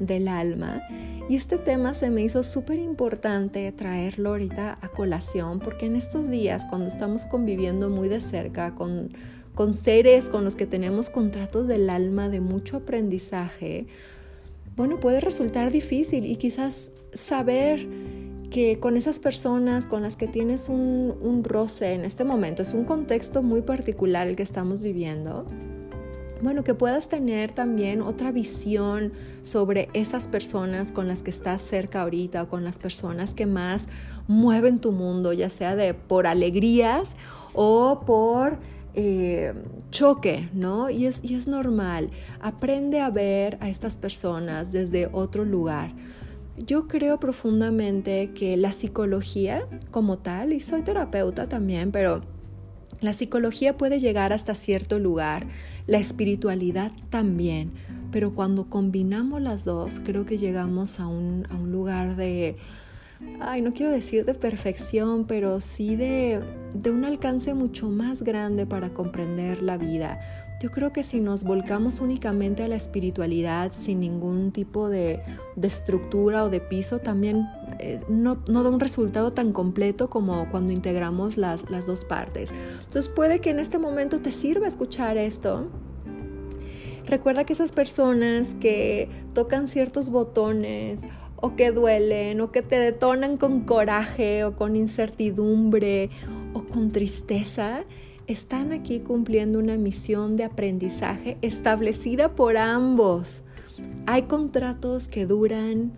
del 0.00 0.28
alma. 0.28 0.82
Y 1.28 1.36
este 1.36 1.56
tema 1.56 1.94
se 1.94 2.10
me 2.10 2.22
hizo 2.22 2.42
súper 2.42 2.78
importante 2.78 3.70
traerlo 3.72 4.30
ahorita 4.30 4.78
a 4.80 4.88
colación 4.88 5.60
porque 5.60 5.86
en 5.86 5.96
estos 5.96 6.28
días, 6.28 6.66
cuando 6.66 6.86
estamos 6.86 7.24
conviviendo 7.24 7.88
muy 7.88 8.08
de 8.08 8.20
cerca 8.20 8.74
con, 8.74 9.12
con 9.54 9.72
seres 9.74 10.28
con 10.28 10.44
los 10.44 10.56
que 10.56 10.66
tenemos 10.66 11.08
contratos 11.08 11.66
del 11.66 11.88
alma 11.88 12.28
de 12.28 12.40
mucho 12.40 12.76
aprendizaje, 12.78 13.86
bueno, 14.74 14.98
puede 14.98 15.20
resultar 15.20 15.70
difícil 15.70 16.26
y 16.26 16.36
quizás 16.36 16.92
saber 17.12 17.86
que 18.50 18.78
con 18.78 18.96
esas 18.96 19.18
personas 19.18 19.86
con 19.86 20.02
las 20.02 20.16
que 20.16 20.28
tienes 20.28 20.68
un, 20.68 21.42
roce 21.44 21.92
en 21.92 22.04
este 22.04 22.24
momento, 22.24 22.62
es 22.62 22.72
un 22.72 22.84
contexto 22.84 23.42
muy 23.42 23.62
particular 23.62 24.26
el 24.26 24.36
que 24.36 24.42
estamos 24.42 24.80
viviendo, 24.80 25.46
bueno, 26.42 26.64
que 26.64 26.74
puedas 26.74 27.08
tener 27.08 27.52
también 27.52 28.02
otra 28.02 28.30
visión 28.30 29.12
sobre 29.42 29.88
esas 29.94 30.28
personas 30.28 30.92
con 30.92 31.08
las 31.08 31.22
que 31.22 31.30
estás 31.30 31.62
cerca 31.62 32.02
ahorita 32.02 32.42
o 32.42 32.48
con 32.48 32.62
las 32.62 32.78
personas 32.78 33.32
que 33.32 33.46
más 33.46 33.86
mueven 34.28 34.78
tu 34.78 34.92
mundo, 34.92 35.32
ya 35.32 35.48
sea 35.48 35.76
de 35.76 35.94
por 35.94 36.26
alegrías 36.26 37.16
o 37.54 38.02
por 38.04 38.58
eh, 38.96 39.52
choque, 39.90 40.48
¿no? 40.54 40.88
Y 40.88 41.04
es, 41.04 41.20
y 41.22 41.34
es 41.34 41.46
normal. 41.46 42.10
Aprende 42.40 43.00
a 43.00 43.10
ver 43.10 43.58
a 43.60 43.68
estas 43.68 43.98
personas 43.98 44.72
desde 44.72 45.10
otro 45.12 45.44
lugar. 45.44 45.92
Yo 46.56 46.88
creo 46.88 47.20
profundamente 47.20 48.32
que 48.34 48.56
la 48.56 48.72
psicología 48.72 49.66
como 49.90 50.16
tal, 50.16 50.54
y 50.54 50.60
soy 50.60 50.80
terapeuta 50.80 51.46
también, 51.46 51.92
pero 51.92 52.22
la 53.00 53.12
psicología 53.12 53.76
puede 53.76 54.00
llegar 54.00 54.32
hasta 54.32 54.54
cierto 54.54 54.98
lugar, 54.98 55.46
la 55.86 55.98
espiritualidad 55.98 56.92
también, 57.10 57.72
pero 58.10 58.34
cuando 58.34 58.70
combinamos 58.70 59.42
las 59.42 59.66
dos, 59.66 60.00
creo 60.02 60.24
que 60.24 60.38
llegamos 60.38 60.98
a 60.98 61.06
un, 61.06 61.46
a 61.50 61.56
un 61.56 61.70
lugar 61.70 62.16
de, 62.16 62.56
ay, 63.40 63.62
no 63.62 63.72
quiero 63.72 63.92
decir 63.92 64.24
de 64.24 64.34
perfección, 64.34 65.26
pero 65.26 65.60
sí 65.60 65.96
de, 65.96 66.42
de 66.74 66.90
un 66.90 67.04
alcance 67.04 67.54
mucho 67.54 67.90
más 67.90 68.22
grande 68.22 68.66
para 68.66 68.90
comprender 68.90 69.62
la 69.62 69.78
vida, 69.78 70.20
yo 70.58 70.70
creo 70.70 70.90
que 70.90 71.04
si 71.04 71.20
nos 71.20 71.44
volcamos 71.44 72.00
únicamente 72.00 72.62
a 72.62 72.68
la 72.68 72.76
espiritualidad 72.76 73.72
sin 73.72 74.00
ningún 74.00 74.52
tipo 74.52 74.88
de, 74.88 75.22
estructura 75.60 76.44
o 76.44 76.48
de 76.48 76.60
piso, 76.60 76.98
también 76.98 77.46
eh, 77.78 78.00
no, 78.08 78.36
da 78.36 78.70
un 78.70 78.80
resultado 78.80 79.32
tan 79.34 79.52
completo 79.52 80.08
como 80.08 80.48
cuando 80.50 80.72
integramos 80.72 81.36
las, 81.36 81.68
las 81.68 81.86
dos 81.86 82.06
partes. 82.06 82.54
Entonces 82.80 83.08
puede 83.08 83.40
que 83.40 83.50
en 83.50 83.58
este 83.58 83.78
momento 83.78 84.20
te 84.20 84.32
sirva 84.32 84.66
escuchar 84.66 85.18
esto. 85.18 85.68
Recuerda 87.06 87.44
que 87.44 87.52
esas 87.52 87.70
personas 87.70 88.54
que 88.58 89.10
tocan 89.34 89.68
ciertos 89.68 90.08
botones 90.08 91.02
o 91.46 91.54
que 91.54 91.70
duelen 91.70 92.40
o 92.40 92.50
que 92.50 92.60
te 92.60 92.76
detonan 92.76 93.36
con 93.36 93.60
coraje 93.60 94.42
o 94.42 94.56
con 94.56 94.74
incertidumbre 94.74 96.10
o 96.54 96.64
con 96.64 96.90
tristeza, 96.90 97.84
están 98.26 98.72
aquí 98.72 98.98
cumpliendo 98.98 99.60
una 99.60 99.76
misión 99.76 100.36
de 100.36 100.42
aprendizaje 100.42 101.38
establecida 101.42 102.34
por 102.34 102.56
ambos. 102.56 103.44
Hay 104.06 104.22
contratos 104.22 105.08
que 105.08 105.24
duran 105.26 105.92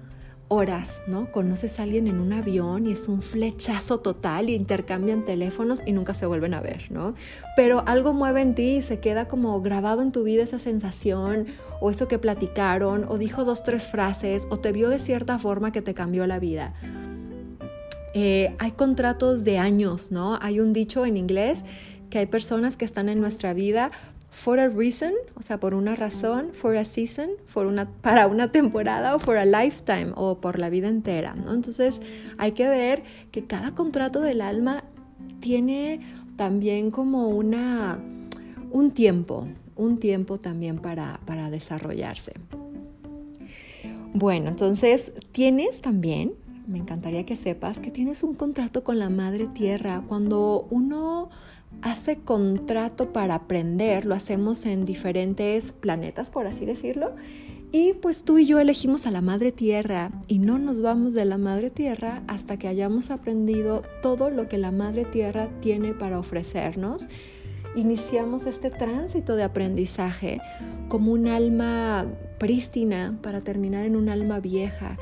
horas, 0.48 1.00
¿no? 1.06 1.32
Conoces 1.32 1.80
a 1.80 1.84
alguien 1.84 2.08
en 2.08 2.20
un 2.20 2.34
avión 2.34 2.86
y 2.86 2.92
es 2.92 3.08
un 3.08 3.22
flechazo 3.22 4.00
total 4.00 4.50
y 4.50 4.54
intercambian 4.54 5.24
teléfonos 5.24 5.82
y 5.86 5.92
nunca 5.92 6.12
se 6.12 6.26
vuelven 6.26 6.52
a 6.52 6.60
ver, 6.60 6.90
¿no? 6.90 7.14
Pero 7.56 7.84
algo 7.86 8.12
mueve 8.12 8.42
en 8.42 8.54
ti 8.54 8.76
y 8.76 8.82
se 8.82 9.00
queda 9.00 9.28
como 9.28 9.58
grabado 9.62 10.02
en 10.02 10.12
tu 10.12 10.24
vida 10.24 10.42
esa 10.42 10.58
sensación 10.58 11.46
o 11.80 11.90
eso 11.90 12.08
que 12.08 12.18
platicaron 12.18 13.06
o 13.08 13.18
dijo 13.18 13.44
dos, 13.44 13.62
tres 13.62 13.86
frases 13.86 14.46
o 14.50 14.58
te 14.58 14.72
vio 14.72 14.88
de 14.88 14.98
cierta 14.98 15.38
forma 15.38 15.72
que 15.72 15.82
te 15.82 15.94
cambió 15.94 16.26
la 16.26 16.38
vida. 16.38 16.74
Eh, 18.14 18.54
hay 18.58 18.72
contratos 18.72 19.44
de 19.44 19.58
años, 19.58 20.10
¿no? 20.10 20.38
Hay 20.40 20.60
un 20.60 20.72
dicho 20.72 21.06
en 21.06 21.16
inglés 21.16 21.64
que 22.10 22.18
hay 22.18 22.26
personas 22.26 22.76
que 22.76 22.84
están 22.84 23.08
en 23.08 23.20
nuestra 23.20 23.54
vida 23.54 23.90
for 24.30 24.60
a 24.60 24.68
reason, 24.68 25.12
o 25.34 25.42
sea, 25.42 25.58
por 25.58 25.74
una 25.74 25.94
razón, 25.94 26.50
for 26.52 26.76
a 26.76 26.84
season, 26.84 27.30
for 27.46 27.66
una, 27.66 27.90
para 27.90 28.26
una 28.26 28.52
temporada 28.52 29.14
o 29.16 29.18
for 29.18 29.36
a 29.36 29.44
lifetime 29.44 30.12
o 30.14 30.40
por 30.40 30.58
la 30.58 30.70
vida 30.70 30.88
entera, 30.88 31.34
¿no? 31.34 31.52
Entonces 31.52 32.00
hay 32.38 32.52
que 32.52 32.68
ver 32.68 33.02
que 33.30 33.46
cada 33.46 33.74
contrato 33.74 34.20
del 34.20 34.40
alma 34.40 34.84
tiene 35.40 36.00
también 36.36 36.90
como 36.90 37.28
una, 37.28 37.98
un 38.70 38.92
tiempo, 38.92 39.48
un 39.78 39.98
tiempo 39.98 40.38
también 40.38 40.78
para, 40.78 41.20
para 41.24 41.50
desarrollarse. 41.50 42.34
Bueno, 44.12 44.48
entonces 44.48 45.12
tienes 45.32 45.80
también, 45.80 46.32
me 46.66 46.78
encantaría 46.78 47.24
que 47.24 47.36
sepas 47.36 47.80
que 47.80 47.90
tienes 47.90 48.22
un 48.22 48.34
contrato 48.34 48.84
con 48.84 48.98
la 48.98 49.08
Madre 49.08 49.46
Tierra. 49.46 50.02
Cuando 50.06 50.66
uno 50.70 51.30
hace 51.82 52.18
contrato 52.18 53.12
para 53.12 53.36
aprender, 53.36 54.04
lo 54.04 54.14
hacemos 54.14 54.66
en 54.66 54.84
diferentes 54.84 55.72
planetas, 55.72 56.30
por 56.30 56.46
así 56.46 56.66
decirlo. 56.66 57.14
Y 57.70 57.92
pues 57.94 58.24
tú 58.24 58.38
y 58.38 58.46
yo 58.46 58.58
elegimos 58.60 59.06
a 59.06 59.10
la 59.10 59.20
Madre 59.20 59.52
Tierra 59.52 60.10
y 60.26 60.38
no 60.38 60.58
nos 60.58 60.80
vamos 60.80 61.12
de 61.12 61.26
la 61.26 61.36
Madre 61.36 61.68
Tierra 61.68 62.22
hasta 62.26 62.58
que 62.58 62.66
hayamos 62.66 63.10
aprendido 63.10 63.82
todo 64.00 64.30
lo 64.30 64.48
que 64.48 64.56
la 64.56 64.72
Madre 64.72 65.04
Tierra 65.04 65.48
tiene 65.60 65.92
para 65.92 66.18
ofrecernos. 66.18 67.08
Iniciamos 67.78 68.46
este 68.46 68.70
tránsito 68.70 69.36
de 69.36 69.44
aprendizaje 69.44 70.40
como 70.88 71.12
un 71.12 71.28
alma 71.28 72.06
prístina 72.38 73.16
para 73.22 73.40
terminar 73.40 73.86
en 73.86 73.94
un 73.94 74.08
alma 74.08 74.40
vieja. 74.40 74.96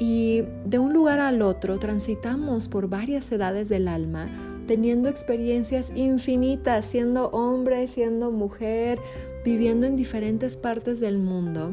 Y 0.00 0.42
de 0.64 0.80
un 0.80 0.92
lugar 0.92 1.20
al 1.20 1.40
otro 1.40 1.78
transitamos 1.78 2.66
por 2.66 2.88
varias 2.88 3.30
edades 3.30 3.68
del 3.68 3.86
alma 3.86 4.28
teniendo 4.66 5.08
experiencias 5.08 5.92
infinitas, 5.94 6.84
siendo 6.86 7.28
hombre, 7.28 7.86
siendo 7.86 8.32
mujer, 8.32 8.98
viviendo 9.44 9.86
en 9.86 9.94
diferentes 9.94 10.56
partes 10.56 10.98
del 10.98 11.18
mundo, 11.18 11.70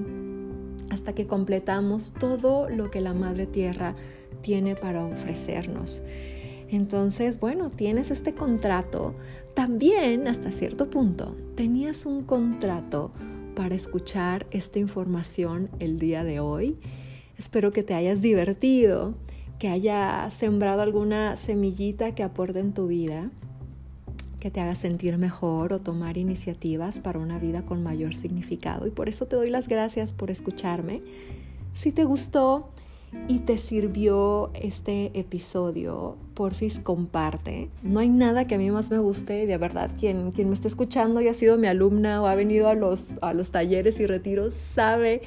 hasta 0.91 1.13
que 1.13 1.25
completamos 1.25 2.13
todo 2.19 2.69
lo 2.69 2.91
que 2.91 3.01
la 3.01 3.15
Madre 3.15 3.47
Tierra 3.47 3.95
tiene 4.41 4.75
para 4.75 5.03
ofrecernos. 5.03 6.03
Entonces, 6.69 7.39
bueno, 7.39 7.69
tienes 7.69 8.09
este 8.09 8.33
contrato. 8.33 9.13
También, 9.53 10.27
hasta 10.27 10.51
cierto 10.51 10.89
punto, 10.89 11.35
tenías 11.55 12.05
un 12.05 12.23
contrato 12.23 13.11
para 13.55 13.75
escuchar 13.75 14.47
esta 14.51 14.79
información 14.79 15.69
el 15.79 15.99
día 15.99 16.23
de 16.23 16.39
hoy. 16.39 16.77
Espero 17.37 17.71
que 17.71 17.83
te 17.83 17.93
hayas 17.93 18.21
divertido 18.21 19.15
que 19.59 19.69
haya 19.69 20.29
sembrado 20.31 20.81
alguna 20.81 21.37
semillita 21.37 22.15
que 22.15 22.23
aporte 22.23 22.59
en 22.59 22.73
tu 22.73 22.87
vida, 22.87 23.31
que 24.41 24.51
te 24.51 24.59
haga 24.59 24.75
sentir 24.75 25.17
mejor 25.17 25.71
o 25.71 25.79
tomar 25.79 26.17
iniciativas 26.17 26.99
para 26.99 27.19
una 27.19 27.39
vida 27.39 27.63
con 27.65 27.81
mayor 27.81 28.13
significado. 28.13 28.87
Y 28.87 28.91
por 28.91 29.07
eso 29.07 29.25
te 29.25 29.37
doy 29.37 29.49
las 29.49 29.69
gracias 29.69 30.11
por 30.11 30.31
escucharme. 30.31 31.01
Si 31.71 31.93
te 31.93 32.03
gustó 32.03 32.72
y 33.27 33.39
te 33.39 33.57
sirvió 33.57 34.51
este 34.53 35.11
episodio, 35.17 36.17
porfis 36.33 36.79
comparte. 36.79 37.69
No 37.81 37.99
hay 37.99 38.09
nada 38.09 38.45
que 38.47 38.55
a 38.55 38.57
mí 38.57 38.69
más 38.69 38.91
me 38.91 38.97
guste, 38.97 39.45
de 39.45 39.57
verdad, 39.57 39.91
quien, 39.97 40.31
quien 40.31 40.49
me 40.49 40.55
está 40.55 40.67
escuchando 40.67 41.21
y 41.21 41.27
ha 41.27 41.33
sido 41.33 41.57
mi 41.57 41.67
alumna 41.67 42.21
o 42.21 42.27
ha 42.27 42.35
venido 42.35 42.67
a 42.67 42.73
los, 42.73 43.11
a 43.21 43.33
los 43.33 43.51
talleres 43.51 43.99
y 43.99 44.05
retiros 44.05 44.53
sabe 44.53 45.21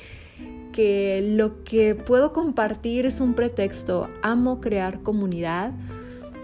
que 0.73 1.23
lo 1.27 1.65
que 1.65 1.95
puedo 1.95 2.33
compartir 2.33 3.07
es 3.07 3.21
un 3.21 3.35
pretexto. 3.35 4.11
Amo 4.23 4.61
crear 4.61 5.01
comunidad, 5.03 5.73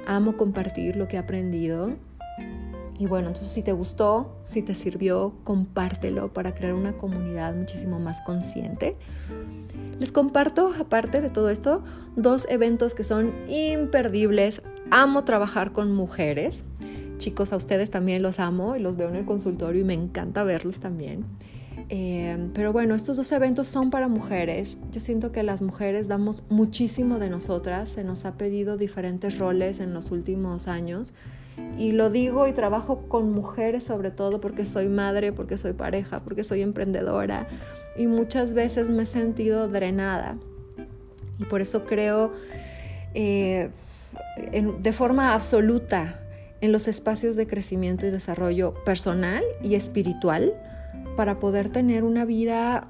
amo 0.07 0.37
compartir 0.37 0.97
lo 0.97 1.07
que 1.07 1.17
he 1.17 1.19
aprendido 1.19 1.93
y 3.03 3.07
bueno, 3.07 3.27
entonces 3.27 3.51
si 3.51 3.65
te 3.65 3.73
gustó, 3.73 4.37
si 4.45 4.63
te 4.63 4.77
sirvió, 4.77 5.35
compártelo 5.43 6.33
para 6.33 6.55
crear 6.55 6.73
una 6.75 6.93
comunidad 6.93 7.53
muchísimo 7.53 7.99
más 7.99 8.21
consciente. 8.21 8.97
Les 9.99 10.13
comparto, 10.13 10.73
aparte 10.79 11.21
de 11.21 11.29
todo 11.29 11.51
esto, 11.51 11.83
dos 12.15 12.47
eventos 12.49 12.95
que 12.95 13.03
son 13.03 13.33
imperdibles. 13.49 14.63
Amo 14.93 15.25
trabajar 15.25 15.73
con 15.73 15.91
mujeres. 15.91 16.63
Chicos, 17.19 17.53
a 17.53 17.57
ustedes 17.57 17.91
también 17.91 18.23
los 18.23 18.39
amo 18.39 18.77
y 18.77 18.79
los 18.79 18.97
veo 18.97 19.09
en 19.09 19.17
el 19.17 19.25
consultorio 19.25 19.81
y 19.81 19.85
me 19.85 19.95
encanta 19.95 20.45
verlos 20.45 20.79
también. 20.79 21.25
Eh, 21.89 22.51
pero 22.55 22.73
bueno, 22.73 22.95
estos 22.95 23.17
dos 23.17 23.33
eventos 23.33 23.67
son 23.67 23.91
para 23.91 24.07
mujeres. 24.07 24.79
Yo 24.93 25.01
siento 25.01 25.33
que 25.33 25.43
las 25.43 25.61
mujeres 25.61 26.07
damos 26.07 26.45
muchísimo 26.51 27.19
de 27.19 27.31
nosotras. 27.31 27.91
Se 27.91 28.05
nos 28.05 28.27
ha 28.27 28.37
pedido 28.37 28.77
diferentes 28.77 29.39
roles 29.39 29.81
en 29.81 29.93
los 29.93 30.13
últimos 30.13 30.69
años 30.69 31.15
y 31.79 31.93
lo 31.93 32.11
digo 32.11 32.47
y 32.47 32.53
trabajo 32.53 33.09
con 33.09 33.33
mujeres 33.33 33.85
sobre 33.85 34.11
todo 34.11 34.41
porque 34.41 34.67
soy 34.67 34.89
madre, 34.89 35.33
porque 35.33 35.59
soy 35.59 35.73
pareja, 35.73 36.21
porque 36.21 36.45
soy 36.45 36.63
emprendedora 36.63 37.49
y 37.97 38.07
muchas 38.07 38.55
veces 38.55 38.91
me 38.91 39.03
he 39.03 39.07
sentido 39.07 39.69
drenada. 39.69 40.37
Y 41.39 41.45
por 41.45 41.61
eso 41.61 41.85
creo 41.85 42.33
eh, 43.15 43.71
de 44.81 44.93
forma 44.93 45.35
absoluta 45.35 46.21
en 46.61 46.73
los 46.73 46.89
espacios 46.89 47.37
de 47.37 47.47
crecimiento 47.47 48.07
y 48.07 48.11
desarrollo 48.11 48.75
personal 48.85 49.43
y 49.63 49.75
espiritual 49.75 50.55
para 51.17 51.41
poder 51.41 51.69
tener 51.69 52.05
una 52.05 52.25
vida 52.25 52.89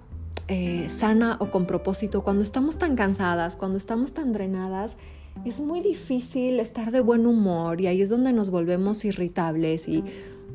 eh, 0.49 0.89
sana 0.91 1.37
o 1.41 1.51
con 1.51 1.67
propósito. 1.67 2.23
Cuando 2.23 2.43
estamos 2.43 2.77
tan 2.77 2.97
cansadas, 2.97 3.57
cuando 3.57 3.79
estamos 3.79 4.13
tan 4.13 4.33
drenadas, 4.33 4.97
es 5.45 5.61
muy 5.61 5.81
difícil 5.81 6.61
estar 6.61 6.91
de 6.91 7.01
buen 7.01 7.27
humor 7.27 7.81
y 7.81 7.87
ahí 7.87 8.03
es 8.03 8.09
donde 8.09 8.33
nos 8.33 8.51
volvemos 8.51 9.05
irritables 9.05 9.89
y 9.89 10.05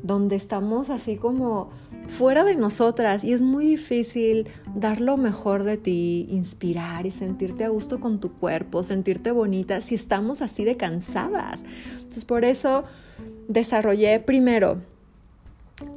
donde 0.02 0.36
estamos 0.36 0.90
así 0.90 1.16
como 1.16 1.70
fuera 2.06 2.44
de 2.44 2.54
nosotras 2.54 3.24
y 3.24 3.32
es 3.32 3.42
muy 3.42 3.66
difícil 3.66 4.48
dar 4.74 5.00
lo 5.00 5.16
mejor 5.16 5.64
de 5.64 5.76
ti, 5.76 6.26
inspirar 6.30 7.04
y 7.06 7.10
sentirte 7.10 7.64
a 7.64 7.68
gusto 7.68 8.00
con 8.00 8.20
tu 8.20 8.32
cuerpo, 8.32 8.82
sentirte 8.82 9.32
bonita 9.32 9.80
si 9.80 9.94
estamos 9.94 10.40
así 10.40 10.64
de 10.64 10.76
cansadas. 10.76 11.64
Entonces 11.96 12.24
por 12.24 12.44
eso 12.44 12.84
desarrollé 13.48 14.20
primero 14.20 14.78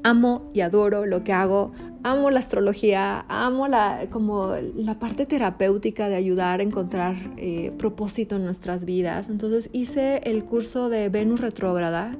amo 0.03 0.49
y 0.53 0.61
adoro 0.61 1.05
lo 1.05 1.23
que 1.23 1.33
hago, 1.33 1.71
amo 2.03 2.31
la 2.31 2.39
astrología, 2.39 3.25
amo 3.27 3.67
la, 3.67 4.05
como 4.09 4.55
la 4.75 4.99
parte 4.99 5.25
terapéutica 5.25 6.09
de 6.09 6.15
ayudar 6.15 6.59
a 6.59 6.63
encontrar 6.63 7.15
eh, 7.37 7.71
propósito 7.77 8.35
en 8.35 8.45
nuestras 8.45 8.85
vidas. 8.85 9.29
Entonces 9.29 9.69
hice 9.73 10.21
el 10.25 10.43
curso 10.43 10.89
de 10.89 11.09
Venus 11.09 11.41
retrógrada. 11.41 12.17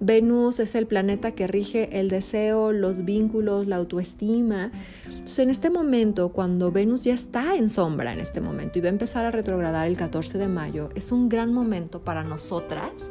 Venus 0.00 0.60
es 0.60 0.74
el 0.74 0.86
planeta 0.86 1.32
que 1.32 1.46
rige 1.46 2.00
el 2.00 2.08
deseo, 2.08 2.72
los 2.72 3.04
vínculos, 3.04 3.66
la 3.66 3.76
autoestima. 3.76 4.72
Entonces, 5.04 5.40
en 5.40 5.50
este 5.50 5.68
momento, 5.68 6.30
cuando 6.30 6.72
Venus 6.72 7.04
ya 7.04 7.12
está 7.12 7.54
en 7.54 7.68
sombra 7.68 8.14
en 8.14 8.20
este 8.20 8.40
momento 8.40 8.78
y 8.78 8.82
va 8.82 8.88
a 8.88 8.92
empezar 8.92 9.26
a 9.26 9.30
retrogradar 9.30 9.86
el 9.86 9.98
14 9.98 10.38
de 10.38 10.48
mayo, 10.48 10.88
es 10.94 11.12
un 11.12 11.28
gran 11.28 11.52
momento 11.52 12.00
para 12.02 12.24
nosotras 12.24 13.10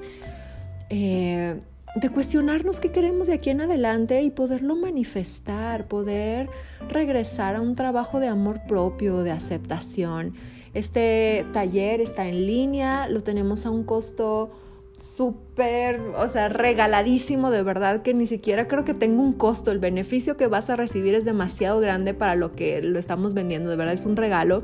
eh, 0.89 1.61
de 1.95 2.09
cuestionarnos 2.09 2.79
qué 2.79 2.91
queremos 2.91 3.27
de 3.27 3.33
aquí 3.33 3.49
en 3.49 3.61
adelante 3.61 4.21
y 4.21 4.29
poderlo 4.29 4.75
manifestar, 4.75 5.87
poder 5.87 6.49
regresar 6.87 7.55
a 7.55 7.61
un 7.61 7.75
trabajo 7.75 8.19
de 8.19 8.27
amor 8.27 8.61
propio, 8.67 9.23
de 9.23 9.31
aceptación. 9.31 10.33
Este 10.73 11.45
taller 11.51 11.99
está 11.99 12.27
en 12.27 12.45
línea, 12.45 13.07
lo 13.07 13.21
tenemos 13.21 13.65
a 13.65 13.71
un 13.71 13.83
costo 13.83 14.51
súper, 14.99 15.99
o 16.17 16.27
sea, 16.27 16.49
regaladísimo, 16.49 17.49
de 17.49 17.63
verdad 17.63 18.01
que 18.01 18.13
ni 18.13 18.27
siquiera 18.27 18.67
creo 18.67 18.85
que 18.85 18.93
tenga 18.93 19.21
un 19.21 19.33
costo. 19.33 19.71
El 19.71 19.79
beneficio 19.79 20.37
que 20.37 20.47
vas 20.47 20.69
a 20.69 20.75
recibir 20.75 21.15
es 21.15 21.25
demasiado 21.25 21.79
grande 21.79 22.13
para 22.13 22.35
lo 22.35 22.55
que 22.55 22.81
lo 22.81 22.99
estamos 22.99 23.33
vendiendo, 23.33 23.69
de 23.69 23.75
verdad 23.75 23.93
es 23.93 24.05
un 24.05 24.15
regalo. 24.15 24.63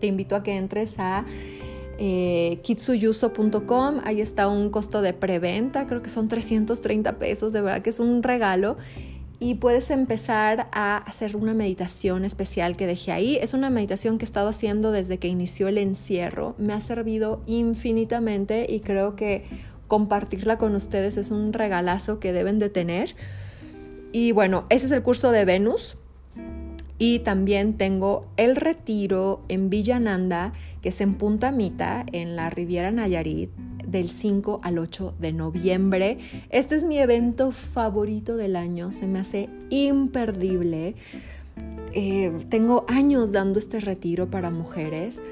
Te 0.00 0.06
invito 0.06 0.36
a 0.36 0.44
que 0.44 0.56
entres 0.56 0.94
a 0.98 1.24
eh, 1.98 2.60
kitsuyuso.com, 2.62 4.00
ahí 4.04 4.20
está 4.20 4.48
un 4.48 4.70
costo 4.70 5.02
de 5.02 5.12
preventa, 5.12 5.86
creo 5.86 6.00
que 6.00 6.10
son 6.10 6.28
330 6.28 7.18
pesos, 7.18 7.52
de 7.52 7.60
verdad 7.60 7.82
que 7.82 7.90
es 7.90 7.98
un 7.98 8.22
regalo. 8.22 8.76
Y 9.40 9.54
puedes 9.54 9.90
empezar 9.90 10.68
a 10.72 10.96
hacer 10.96 11.36
una 11.36 11.54
meditación 11.54 12.24
especial 12.24 12.76
que 12.76 12.86
dejé 12.86 13.12
ahí. 13.12 13.36
Es 13.36 13.54
una 13.54 13.70
meditación 13.70 14.18
que 14.18 14.24
he 14.24 14.26
estado 14.26 14.48
haciendo 14.48 14.90
desde 14.90 15.18
que 15.18 15.28
inició 15.28 15.68
el 15.68 15.78
encierro. 15.78 16.56
Me 16.58 16.72
ha 16.72 16.80
servido 16.80 17.42
infinitamente 17.46 18.66
y 18.68 18.80
creo 18.80 19.14
que 19.14 19.44
compartirla 19.86 20.58
con 20.58 20.74
ustedes 20.74 21.16
es 21.16 21.30
un 21.30 21.52
regalazo 21.52 22.18
que 22.18 22.32
deben 22.32 22.58
de 22.58 22.68
tener. 22.68 23.14
Y 24.10 24.32
bueno, 24.32 24.66
ese 24.70 24.86
es 24.86 24.92
el 24.92 25.02
curso 25.02 25.30
de 25.30 25.44
Venus. 25.44 25.96
Y 26.98 27.20
también 27.20 27.74
tengo 27.74 28.26
el 28.36 28.56
retiro 28.56 29.44
en 29.48 29.70
Villananda, 29.70 30.52
es 30.88 31.00
en 31.00 31.14
Punta 31.14 31.52
Mita, 31.52 32.04
en 32.12 32.36
la 32.36 32.50
Riviera 32.50 32.90
Nayarit, 32.90 33.50
del 33.86 34.10
5 34.10 34.60
al 34.62 34.78
8 34.78 35.14
de 35.18 35.32
noviembre. 35.32 36.18
Este 36.50 36.74
es 36.74 36.84
mi 36.84 36.98
evento 36.98 37.52
favorito 37.52 38.36
del 38.36 38.56
año, 38.56 38.92
se 38.92 39.06
me 39.06 39.18
hace 39.18 39.48
imperdible. 39.70 40.94
Eh, 41.92 42.32
tengo 42.48 42.84
años 42.88 43.32
dando 43.32 43.58
este 43.58 43.80
retiro 43.80 44.30
para 44.30 44.50
mujeres. 44.50 45.22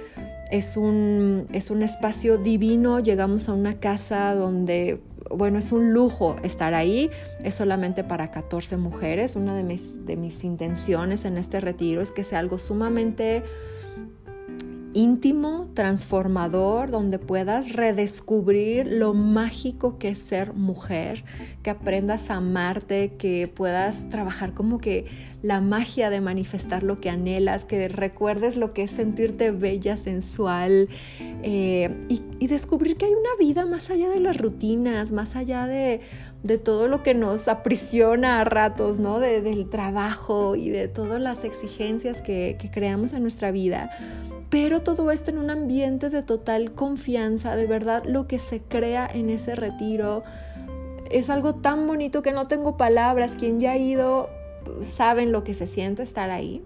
Es 0.50 0.76
un, 0.76 1.46
es 1.52 1.70
un 1.70 1.82
espacio 1.82 2.38
divino, 2.38 3.00
llegamos 3.00 3.48
a 3.48 3.52
una 3.52 3.78
casa 3.80 4.34
donde 4.34 5.00
bueno, 5.28 5.58
es 5.58 5.72
un 5.72 5.92
lujo 5.92 6.36
estar 6.44 6.74
ahí, 6.74 7.10
es 7.42 7.56
solamente 7.56 8.04
para 8.04 8.30
14 8.30 8.76
mujeres. 8.76 9.36
Una 9.36 9.56
de 9.56 9.64
mis, 9.64 10.06
de 10.06 10.16
mis 10.16 10.44
intenciones 10.44 11.24
en 11.24 11.36
este 11.36 11.60
retiro 11.60 12.00
es 12.00 12.10
que 12.10 12.24
sea 12.24 12.38
algo 12.38 12.58
sumamente 12.58 13.42
íntimo, 14.96 15.68
transformador, 15.74 16.90
donde 16.90 17.18
puedas 17.18 17.74
redescubrir 17.74 18.86
lo 18.86 19.12
mágico 19.12 19.98
que 19.98 20.08
es 20.08 20.18
ser 20.18 20.54
mujer, 20.54 21.22
que 21.62 21.68
aprendas 21.68 22.30
a 22.30 22.36
amarte, 22.36 23.12
que 23.18 23.46
puedas 23.46 24.08
trabajar 24.08 24.54
como 24.54 24.78
que 24.78 25.04
la 25.42 25.60
magia 25.60 26.08
de 26.08 26.22
manifestar 26.22 26.82
lo 26.82 26.98
que 26.98 27.10
anhelas, 27.10 27.66
que 27.66 27.88
recuerdes 27.88 28.56
lo 28.56 28.72
que 28.72 28.84
es 28.84 28.90
sentirte 28.90 29.50
bella, 29.50 29.98
sensual 29.98 30.88
eh, 31.42 31.94
y, 32.08 32.46
descubrir 32.46 32.96
que 32.96 33.04
hay 33.04 33.12
una 33.12 33.36
vida 33.38 33.66
más 33.66 33.90
allá 33.90 34.08
de 34.08 34.20
las 34.20 34.38
rutinas, 34.38 35.12
más 35.12 35.36
allá 35.36 35.66
de, 35.66 36.00
todo 36.64 36.88
lo 36.88 37.02
que 37.02 37.12
nos 37.12 37.48
aprisiona 37.48 38.40
a 38.40 38.44
ratos, 38.44 38.98
¿no? 38.98 39.18
del 39.18 39.68
trabajo 39.68 40.56
y 40.56 40.70
de 40.70 40.88
todas 40.88 41.20
las 41.20 41.44
exigencias 41.44 42.22
que 42.22 42.56
creamos 42.72 43.12
en 43.12 43.22
nuestra 43.22 43.50
vida 43.50 43.90
pero 44.50 44.82
todo 44.82 45.10
esto 45.10 45.30
en 45.30 45.38
un 45.38 45.50
ambiente 45.50 46.10
de 46.10 46.22
total 46.22 46.72
confianza, 46.72 47.56
de 47.56 47.66
verdad 47.66 48.04
lo 48.04 48.26
que 48.26 48.38
se 48.38 48.60
crea 48.60 49.08
en 49.12 49.30
ese 49.30 49.54
retiro 49.54 50.22
es 51.10 51.30
algo 51.30 51.54
tan 51.54 51.86
bonito 51.86 52.22
que 52.22 52.32
no 52.32 52.46
tengo 52.46 52.76
palabras, 52.76 53.36
quien 53.36 53.60
ya 53.60 53.72
ha 53.72 53.76
ido 53.76 54.30
saben 54.82 55.32
lo 55.32 55.44
que 55.44 55.54
se 55.54 55.66
siente 55.66 56.02
estar 56.02 56.30
ahí. 56.30 56.62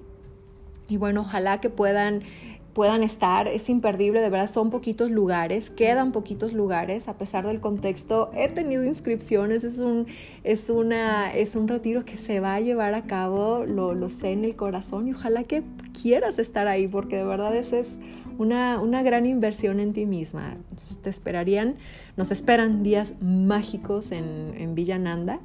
Y 0.89 0.97
bueno, 0.97 1.21
ojalá 1.21 1.61
que 1.61 1.71
puedan 1.71 2.23
puedan 2.73 3.03
estar, 3.03 3.49
es 3.49 3.69
imperdible, 3.69 4.21
de 4.21 4.31
verdad 4.31 4.49
son 4.49 4.71
poquitos 4.71 5.11
lugares, 5.11 5.71
quedan 5.71 6.13
poquitos 6.13 6.53
lugares, 6.53 7.09
a 7.09 7.15
pesar 7.15 7.47
del 7.47 7.61
contexto, 7.61 8.31
he 8.35 8.49
tenido 8.49 8.85
inscripciones, 8.85 9.65
es 9.65 9.79
un, 9.79 10.07
es 10.45 10.71
una, 10.71 11.35
es 11.35 11.57
un 11.57 11.69
retiro 11.69 12.05
que 12.05 12.17
se 12.17 12.41
va 12.41 12.55
a 12.55 12.61
llevar 12.61 12.95
a 12.95 13.03
cabo, 13.03 13.65
lo, 13.67 13.95
lo 13.95 14.09
sé 14.09 14.33
en 14.33 14.45
el 14.45 14.57
corazón 14.57 15.09
y 15.09 15.13
ojalá 15.13 15.45
que 15.45 15.63
quieras 16.01 16.39
estar 16.39 16.69
ahí, 16.69 16.87
porque 16.87 17.17
de 17.17 17.25
verdad 17.25 17.55
esa 17.57 17.79
es 17.79 17.99
una, 18.39 18.81
una 18.81 19.03
gran 19.03 19.27
inversión 19.27 19.81
en 19.81 19.93
ti 19.93 20.07
misma. 20.07 20.57
Entonces 20.71 20.99
te 20.99 21.11
esperarían, 21.11 21.77
nos 22.17 22.31
esperan 22.31 22.83
días 22.83 23.15
mágicos 23.21 24.13
en, 24.13 24.55
en 24.57 24.75
Villa 24.75 24.99
Nanda. 24.99 25.41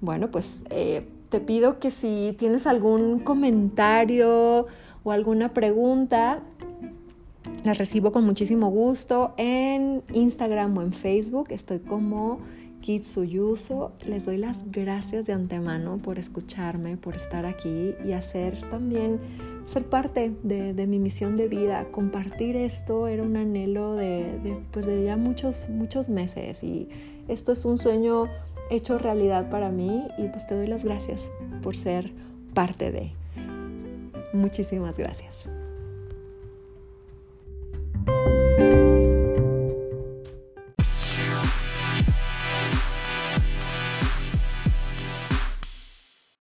Bueno, 0.00 0.30
pues 0.30 0.62
eh, 0.70 1.06
te 1.28 1.40
pido 1.40 1.78
que 1.78 1.90
si 1.90 2.34
tienes 2.38 2.66
algún 2.66 3.18
comentario, 3.18 4.66
o 5.04 5.12
alguna 5.12 5.52
pregunta, 5.54 6.40
la 7.64 7.74
recibo 7.74 8.12
con 8.12 8.24
muchísimo 8.24 8.70
gusto 8.70 9.34
en 9.36 10.02
Instagram 10.12 10.76
o 10.78 10.82
en 10.82 10.92
Facebook. 10.92 11.48
Estoy 11.50 11.80
como 11.80 12.40
Kitsuyuso. 12.80 13.92
Les 14.06 14.24
doy 14.24 14.38
las 14.38 14.70
gracias 14.70 15.26
de 15.26 15.32
antemano 15.32 15.98
por 15.98 16.18
escucharme, 16.18 16.96
por 16.96 17.16
estar 17.16 17.46
aquí 17.46 17.94
y 18.04 18.12
hacer 18.12 18.58
también 18.70 19.18
ser 19.66 19.84
parte 19.84 20.32
de, 20.42 20.86
mi 20.86 20.98
misión 20.98 21.36
de 21.36 21.48
vida. 21.48 21.86
Compartir 21.90 22.56
esto 22.56 23.06
era 23.06 23.22
un 23.22 23.36
anhelo 23.36 23.94
de, 23.94 24.58
pues 24.70 24.86
de 24.86 25.04
ya 25.04 25.16
muchos, 25.16 25.68
muchos 25.68 26.08
meses 26.08 26.62
y 26.64 26.88
esto 27.28 27.52
es 27.52 27.64
un 27.64 27.78
sueño 27.78 28.24
hecho 28.70 28.98
realidad 28.98 29.50
para 29.50 29.70
mí 29.70 30.04
y 30.18 30.28
pues 30.28 30.46
te 30.46 30.54
doy 30.54 30.66
las 30.66 30.84
gracias 30.84 31.30
por 31.62 31.76
ser 31.76 32.12
parte 32.54 32.90
de. 32.90 33.19
Muchísimas 34.32 34.96
gracias. 34.96 35.48